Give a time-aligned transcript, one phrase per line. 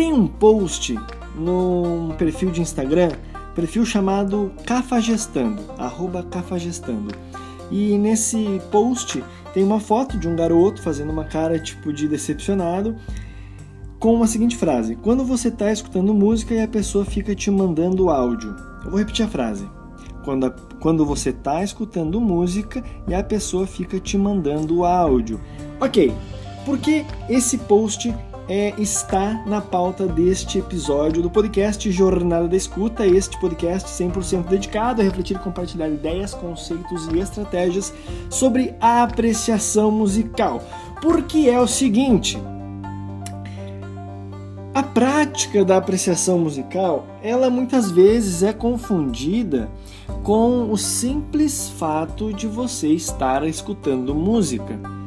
[0.00, 0.98] tem um post
[1.36, 3.10] num perfil de Instagram,
[3.54, 7.14] perfil chamado Cafagestando, arroba Cafagestando.
[7.70, 12.96] E nesse post tem uma foto de um garoto fazendo uma cara tipo de decepcionado
[13.98, 18.08] com a seguinte frase: Quando você está escutando música e a pessoa fica te mandando
[18.08, 18.56] áudio.
[18.82, 19.68] Eu vou repetir a frase.
[20.24, 25.38] Quando, a, quando você está escutando música e a pessoa fica te mandando áudio.
[25.78, 26.10] Ok,
[26.64, 28.14] porque esse post
[28.50, 35.00] é, está na pauta deste episódio do podcast Jornada da Escuta, este podcast 100% dedicado
[35.00, 37.94] a refletir e compartilhar ideias, conceitos e estratégias
[38.28, 40.60] sobre a apreciação musical.
[41.00, 42.36] Porque é o seguinte,
[44.74, 49.70] a prática da apreciação musical, ela muitas vezes é confundida
[50.24, 54.99] com o simples fato de você estar escutando música.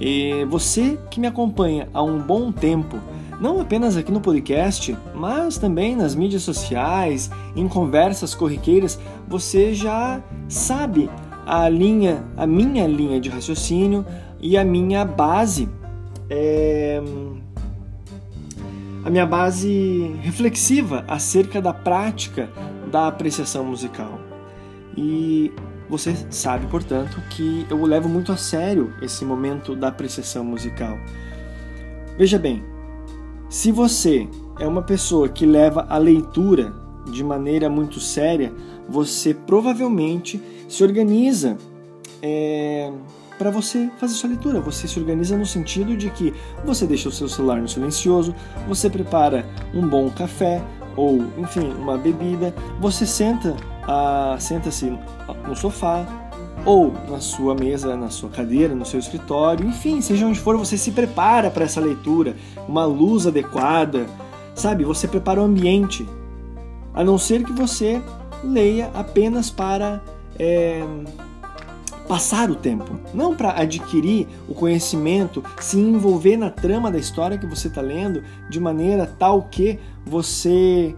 [0.00, 2.98] E você que me acompanha há um bom tempo,
[3.40, 10.22] não apenas aqui no podcast, mas também nas mídias sociais, em conversas corriqueiras, você já
[10.48, 11.10] sabe
[11.46, 14.04] a linha, a minha linha de raciocínio
[14.40, 15.68] e a minha base
[16.30, 17.00] é,
[19.04, 22.50] a minha base reflexiva acerca da prática
[22.90, 24.20] da apreciação musical.
[24.96, 25.52] E
[25.88, 30.98] você sabe, portanto, que eu levo muito a sério esse momento da apreciação musical.
[32.16, 32.62] Veja bem,
[33.48, 36.72] se você é uma pessoa que leva a leitura
[37.10, 38.52] de maneira muito séria,
[38.88, 41.56] você provavelmente se organiza
[42.20, 42.92] é,
[43.38, 44.60] para você fazer sua leitura.
[44.60, 48.34] Você se organiza no sentido de que você deixa o seu celular no silencioso,
[48.66, 50.62] você prepara um bom café
[50.96, 53.56] ou, enfim, uma bebida, você senta,
[53.88, 54.92] ah, senta-se
[55.46, 56.06] no sofá
[56.66, 60.76] ou na sua mesa, na sua cadeira, no seu escritório, enfim, seja onde for, você
[60.76, 62.36] se prepara para essa leitura,
[62.68, 64.06] uma luz adequada,
[64.54, 64.84] sabe?
[64.84, 66.06] Você prepara o ambiente,
[66.92, 68.02] a não ser que você
[68.44, 70.02] leia apenas para
[70.38, 70.84] é,
[72.06, 77.46] passar o tempo, não para adquirir o conhecimento, se envolver na trama da história que
[77.46, 80.94] você está lendo de maneira tal que você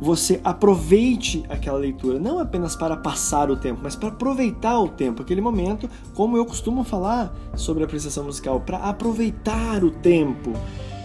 [0.00, 5.22] você aproveite aquela leitura, não apenas para passar o tempo, mas para aproveitar o tempo,
[5.22, 10.52] aquele momento, como eu costumo falar sobre apreciação musical, para aproveitar o tempo.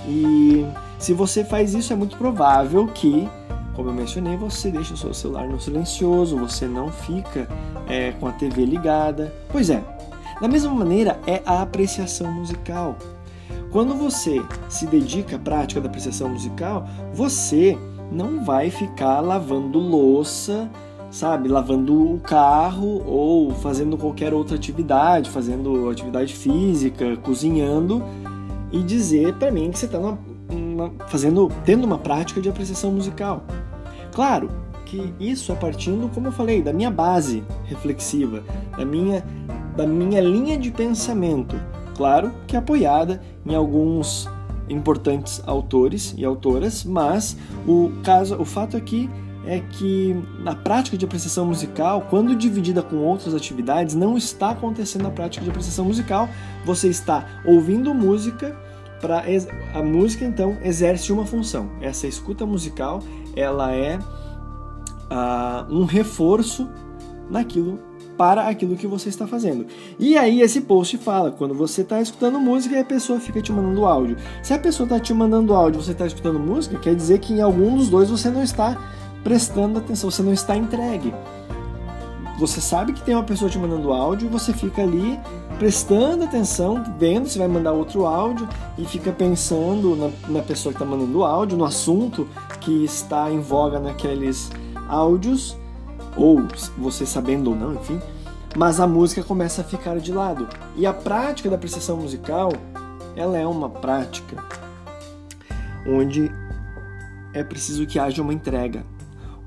[0.07, 0.65] E
[0.99, 3.29] se você faz isso, é muito provável que
[3.73, 7.47] como eu mencionei, você deixa o seu celular no silencioso, você não fica
[7.87, 9.33] é, com a TV ligada.
[9.49, 9.81] Pois é,
[10.41, 12.97] da mesma maneira é a apreciação musical.
[13.71, 17.77] Quando você se dedica à prática da apreciação musical, você
[18.11, 20.69] não vai ficar lavando louça,
[21.09, 28.03] sabe, lavando o carro ou fazendo qualquer outra atividade, fazendo atividade física, cozinhando
[28.71, 29.99] e dizer para mim que você está
[31.07, 33.43] fazendo, tendo uma prática de apreciação musical.
[34.11, 34.49] Claro
[34.85, 38.43] que isso é partindo, como eu falei, da minha base reflexiva,
[38.77, 39.23] da minha,
[39.75, 41.55] da minha linha de pensamento.
[41.95, 44.27] Claro que apoiada em alguns
[44.71, 47.37] importantes autores e autoras, mas
[47.67, 49.09] o caso, o fato aqui
[49.45, 55.07] é que na prática de apreciação musical, quando dividida com outras atividades, não está acontecendo
[55.07, 56.29] a prática de apreciação musical.
[56.63, 58.55] Você está ouvindo música
[58.99, 59.23] para
[59.73, 61.71] a música então exerce uma função.
[61.81, 63.01] Essa escuta musical
[63.35, 66.69] ela é uh, um reforço
[67.29, 67.79] naquilo
[68.21, 69.65] para aquilo que você está fazendo.
[69.97, 73.51] E aí esse post fala, quando você está escutando música e a pessoa fica te
[73.51, 74.15] mandando áudio.
[74.43, 77.33] Se a pessoa está te mandando áudio e você está escutando música, quer dizer que
[77.33, 78.77] em algum dos dois você não está
[79.23, 81.11] prestando atenção, você não está entregue.
[82.37, 85.19] Você sabe que tem uma pessoa te mandando áudio e você fica ali
[85.57, 90.79] prestando atenção, vendo se vai mandar outro áudio e fica pensando na, na pessoa que
[90.79, 92.27] está mandando áudio, no assunto
[92.59, 94.51] que está em voga naqueles
[94.87, 95.57] áudios,
[96.15, 97.99] ou você sabendo ou não, enfim,
[98.55, 100.47] mas a música começa a ficar de lado.
[100.75, 102.51] E a prática da apreciação musical,
[103.15, 104.43] ela é uma prática
[105.87, 106.31] onde
[107.33, 108.85] é preciso que haja uma entrega,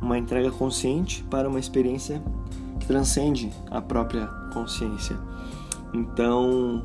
[0.00, 2.22] uma entrega consciente para uma experiência
[2.80, 5.16] que transcende a própria consciência.
[5.92, 6.84] Então,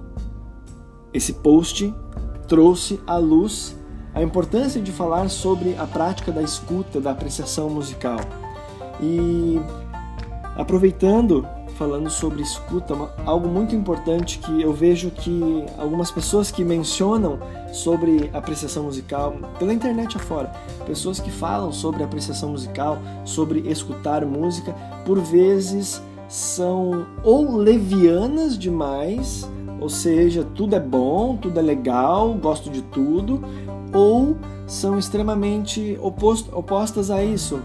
[1.14, 1.94] esse post
[2.48, 3.78] trouxe à luz
[4.14, 8.20] a importância de falar sobre a prática da escuta, da apreciação musical.
[9.02, 9.60] E
[10.56, 11.48] aproveitando,
[11.78, 12.94] falando sobre escuta,
[13.26, 17.40] algo muito importante que eu vejo que algumas pessoas que mencionam
[17.72, 20.52] sobre apreciação musical pela internet afora,
[20.86, 24.74] pessoas que falam sobre apreciação musical, sobre escutar música,
[25.06, 29.48] por vezes são ou levianas demais
[29.80, 33.42] ou seja, tudo é bom, tudo é legal, gosto de tudo,
[33.94, 34.36] ou
[34.68, 37.62] são extremamente oposto, opostas a isso.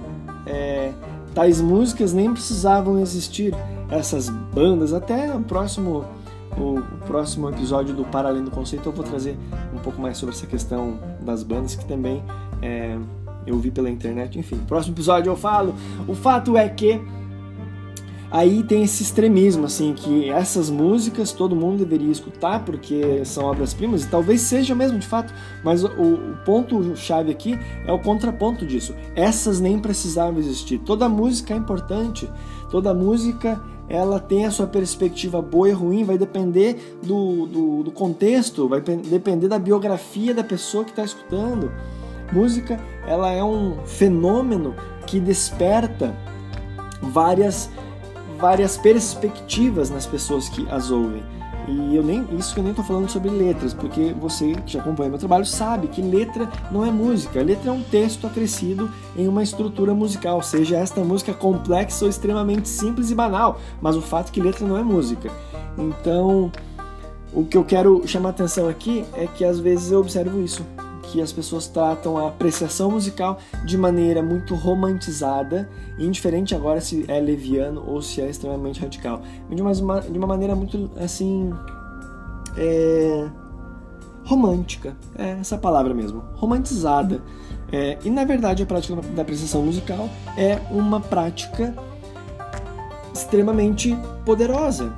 [0.46, 0.92] É,
[1.34, 3.54] tais músicas nem precisavam existir,
[3.90, 6.04] essas bandas, até o próximo,
[6.56, 9.36] o, próximo episódio do Para Além do Conceito eu vou trazer
[9.74, 12.22] um pouco mais sobre essa questão das bandas que também
[12.62, 12.96] é,
[13.46, 14.38] eu vi pela internet.
[14.38, 15.74] Enfim, próximo episódio eu falo.
[16.06, 17.00] O fato é que
[18.34, 24.02] aí tem esse extremismo, assim, que essas músicas todo mundo deveria escutar porque são obras-primas,
[24.02, 25.32] e talvez seja mesmo de fato,
[25.62, 28.92] mas o, o ponto-chave aqui é o contraponto disso.
[29.14, 30.78] Essas nem precisavam existir.
[30.78, 32.28] Toda música é importante,
[32.72, 37.92] toda música ela tem a sua perspectiva boa e ruim, vai depender do, do, do
[37.92, 41.70] contexto, vai depender da biografia da pessoa que está escutando.
[42.32, 44.74] Música, ela é um fenômeno
[45.06, 46.16] que desperta
[47.00, 47.70] várias
[48.44, 51.22] várias perspectivas nas pessoas que as ouvem.
[51.66, 54.80] E eu nem isso que eu nem estou falando sobre letras, porque você que já
[54.80, 57.42] acompanha meu trabalho sabe que letra não é música.
[57.42, 62.68] Letra é um texto acrescido em uma estrutura musical, seja esta música complexa ou extremamente
[62.68, 65.30] simples e banal, mas o fato é que letra não é música.
[65.78, 66.52] Então,
[67.32, 70.62] o que eu quero chamar atenção aqui é que às vezes eu observo isso
[71.14, 77.20] que as pessoas tratam a apreciação musical de maneira muito romantizada, indiferente agora se é
[77.20, 81.52] leviano ou se é extremamente radical, de uma, de uma maneira muito assim.
[82.56, 83.28] É,
[84.24, 87.22] romântica, é essa palavra mesmo, romantizada.
[87.70, 91.74] É, e na verdade a prática da apreciação musical é uma prática
[93.12, 94.92] extremamente poderosa,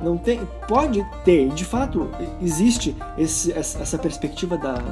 [0.00, 2.08] não tem, pode ter, de fato
[2.42, 4.82] existe esse, essa perspectiva da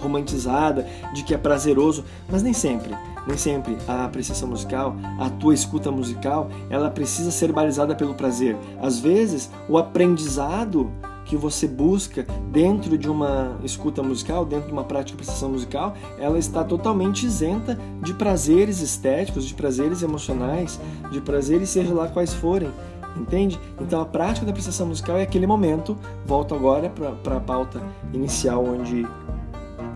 [0.00, 5.54] romantizada de que é prazeroso, mas nem sempre, nem sempre a apreciação musical, a tua
[5.54, 8.56] escuta musical, ela precisa ser balizada pelo prazer.
[8.80, 10.90] Às vezes, o aprendizado
[11.30, 15.94] que você busca dentro de uma escuta musical, dentro de uma prática de apreciação musical,
[16.18, 20.80] ela está totalmente isenta de prazeres estéticos, de prazeres emocionais,
[21.12, 22.72] de prazeres seja lá quais forem.
[23.16, 23.60] Entende?
[23.80, 25.96] Então a prática da apreciação musical é aquele momento.
[26.26, 26.90] Volto agora
[27.22, 27.80] para a pauta
[28.12, 29.06] inicial, onde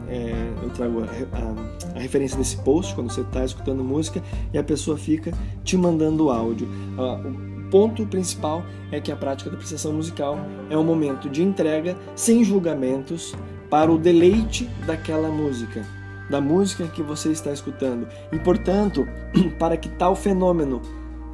[0.08, 4.22] é, eu trago a, a, a, referência desse post quando você está escutando música
[4.52, 6.68] e a pessoa fica te mandando áudio.
[6.96, 8.62] o ponto principal
[8.92, 10.38] é que a prática da apreciação musical
[10.70, 13.34] é um momento de entrega sem julgamentos
[13.68, 15.84] para o deleite daquela música,
[16.30, 18.06] da música que você está escutando.
[18.30, 19.06] E portanto,
[19.58, 20.80] para que tal fenômeno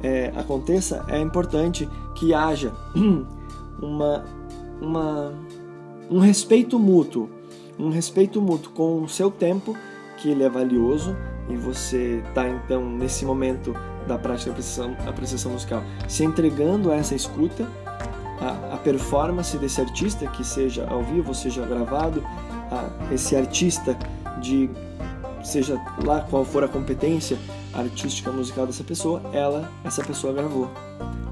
[0.01, 2.71] é, aconteça, é importante que haja
[3.81, 4.25] uma,
[4.81, 5.33] uma,
[6.09, 7.29] um respeito mútuo,
[7.81, 9.75] um respeito mútuo com o seu tempo,
[10.17, 11.15] que ele é valioso,
[11.49, 13.73] e você está então nesse momento
[14.07, 17.67] da prática da apreciação, apreciação musical se entregando a essa escuta,
[18.39, 22.23] a, a, performance desse artista, que seja ao vivo, seja gravado,
[22.71, 23.97] a, esse artista
[24.39, 24.69] de
[25.43, 27.37] seja lá qual for a competência
[27.73, 30.69] artística musical dessa pessoa, ela, essa pessoa gravou.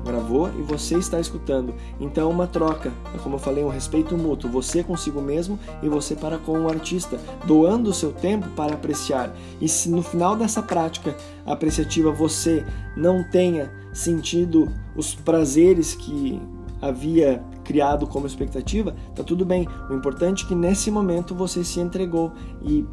[0.10, 1.76] Gravou e você está escutando.
[2.00, 2.92] Então, uma troca,
[3.22, 7.20] como eu falei, um respeito mútuo, você consigo mesmo e você para com o artista,
[7.46, 9.36] doando o seu tempo para apreciar.
[9.62, 11.16] E se no final dessa prática
[11.46, 12.66] apreciativa você
[12.98, 16.42] não tenha sentido os prazeres que
[16.82, 19.68] havia criado como expectativa, tá tudo bem.
[19.92, 22.32] O importante é que nesse momento você se entregou
[22.64, 22.84] e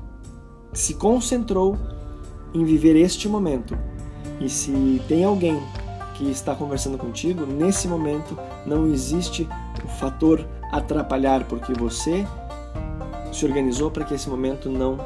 [0.72, 1.78] se concentrou
[2.52, 3.76] em viver este momento.
[4.38, 5.58] E se tem alguém
[6.16, 9.48] que está conversando contigo, nesse momento não existe
[9.84, 12.26] o fator atrapalhar, porque você
[13.32, 14.98] se organizou para que esse momento não,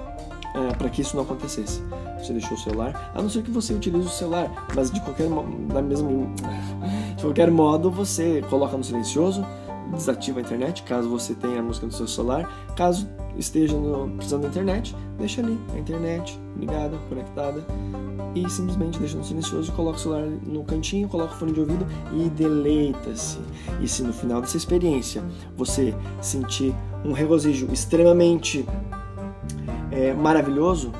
[0.54, 1.82] é, para que isso não acontecesse.
[2.18, 5.28] Você deixou o celular, a não ser que você utilize o celular, mas de qualquer
[5.72, 6.08] da mesma,
[7.16, 9.44] de qualquer modo você coloca no silencioso,
[9.92, 14.42] desativa a internet, caso você tenha a música no seu celular, caso esteja no, precisando
[14.42, 17.64] da internet, deixa ali a internet ligada, conectada
[18.34, 21.86] e simplesmente deixa no silencioso, coloca o celular no cantinho, coloca o fone de ouvido
[22.12, 23.38] e deleita-se.
[23.80, 25.22] E se no final dessa experiência
[25.56, 28.64] você sentir um regozijo extremamente
[29.90, 30.92] é, maravilhoso,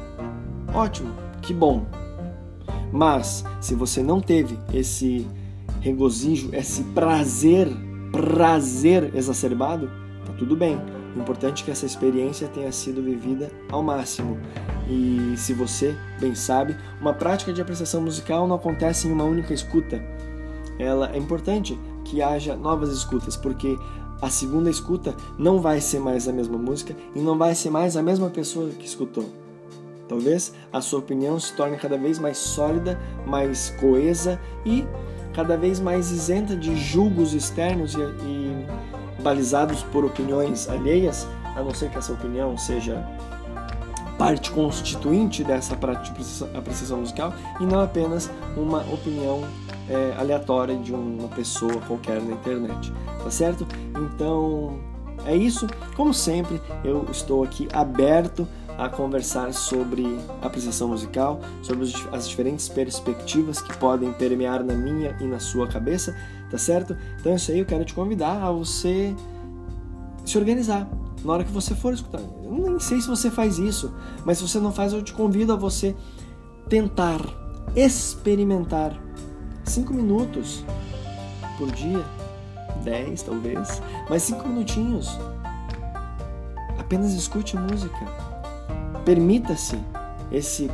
[0.74, 1.86] ótimo, que bom.
[2.92, 5.26] Mas se você não teve esse
[5.80, 7.68] regozijo, esse prazer,
[8.22, 9.90] prazer exacerbado,
[10.26, 10.78] tá tudo bem
[11.16, 14.38] o importante é que essa experiência tenha sido vivida ao máximo.
[14.88, 19.52] E se você bem sabe, uma prática de apreciação musical não acontece em uma única
[19.52, 20.02] escuta.
[20.78, 23.76] Ela é importante que haja novas escutas, porque
[24.22, 27.96] a segunda escuta não vai ser mais a mesma música e não vai ser mais
[27.96, 29.28] a mesma pessoa que escutou.
[30.08, 34.84] Talvez a sua opinião se torne cada vez mais sólida, mais coesa e
[35.32, 38.66] cada vez mais isenta de julgos externos e, e
[39.22, 43.06] balizados por opiniões alheias, a não ser que essa opinião seja
[44.18, 49.42] parte constituinte dessa apreciação musical e não apenas uma opinião
[49.88, 53.66] é, aleatória de uma pessoa qualquer na internet, tá certo?
[53.96, 54.78] Então
[55.24, 55.66] é isso.
[55.96, 58.46] Como sempre, eu estou aqui aberto
[58.80, 65.24] a conversar sobre apreciação musical, sobre as diferentes perspectivas que podem permear na minha e
[65.24, 66.16] na sua cabeça,
[66.50, 66.96] tá certo?
[67.20, 69.14] Então, isso aí eu quero te convidar a você
[70.24, 70.88] se organizar
[71.22, 72.22] na hora que você for escutar.
[72.42, 73.92] Eu nem sei se você faz isso,
[74.24, 75.94] mas se você não faz, eu te convido a você
[76.66, 77.20] tentar
[77.76, 78.98] experimentar
[79.62, 80.64] cinco minutos
[81.58, 82.02] por dia,
[82.82, 85.18] dez talvez, mas cinco minutinhos.
[86.78, 88.29] Apenas escute música.
[89.04, 89.78] Permita-se
[90.30, 90.70] esse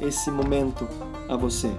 [0.00, 0.86] esse momento
[1.28, 1.70] a você.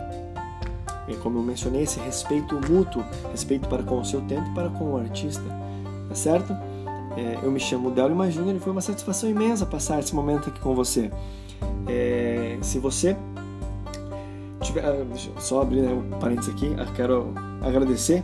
[1.07, 4.69] E como eu mencionei, esse respeito mútuo, respeito para com o seu tempo e para
[4.69, 5.43] com o artista,
[6.07, 6.53] tá certo?
[7.17, 10.59] É, eu me chamo Delio Júnior e foi uma satisfação imensa passar esse momento aqui
[10.59, 11.11] com você.
[11.87, 13.15] É, se você
[14.61, 15.05] tiver, ah,
[15.37, 18.23] só abrir né, um parênteses aqui, quero agradecer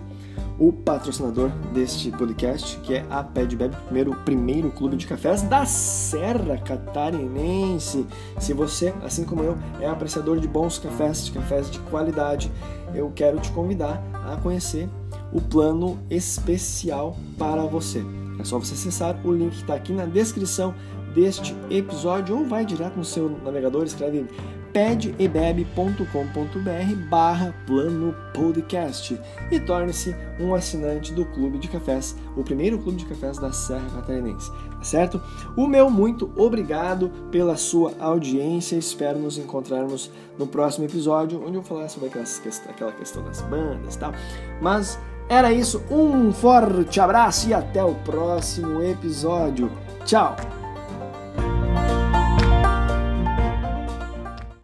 [0.59, 6.57] o patrocinador deste podcast, que é a Bebe, primeiro, primeiro clube de cafés da Serra
[6.57, 8.05] Catarinense.
[8.37, 12.51] Se você, assim como eu, é apreciador de bons cafés, de cafés de qualidade,
[12.93, 14.89] eu quero te convidar a conhecer
[15.31, 18.03] o plano especial para você.
[18.37, 20.75] É só você acessar o link que está aqui na descrição
[21.15, 24.27] deste episódio ou vai direto no seu navegador, escreve
[24.73, 29.19] pedebebe.com.br barra plano podcast
[29.51, 33.89] e torne-se um assinante do Clube de Cafés, o primeiro clube de cafés da Serra
[33.95, 35.21] Catarinense, tá certo?
[35.55, 41.61] O meu muito obrigado pela sua audiência, espero nos encontrarmos no próximo episódio, onde eu
[41.61, 44.13] vou falar sobre aquelas, aquela questão das bandas e tal,
[44.61, 44.99] mas
[45.29, 49.71] era isso, um forte abraço e até o próximo episódio.
[50.03, 50.58] Tchau!